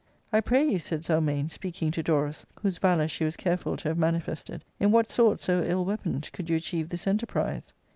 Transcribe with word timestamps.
"I 0.33 0.41
pray 0.41 0.67
you," 0.67 0.79
said 0.79 1.03
Zelmane, 1.05 1.49
speaking 1.51 1.91
to 1.91 2.01
Dorus, 2.01 2.43
whose 2.59 2.79
valour 2.79 3.07
she 3.07 3.23
was 3.23 3.37
careful 3.37 3.77
to 3.77 3.89
have 3.89 3.99
manifested," 3.99 4.65
in 4.79 4.89
what 4.91 5.11
sort, 5.11 5.39
so 5.39 5.61
ill 5.63 5.85
weaponed, 5.85 6.31
could 6.33 6.49
you 6.49 6.57
achieve 6.57 6.89
this 6.89 7.05
enterprise 7.05 7.71